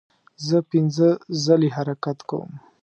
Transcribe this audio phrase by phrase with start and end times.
[0.47, 1.07] زه پنځه
[1.43, 2.51] ځلې حرکت کوم.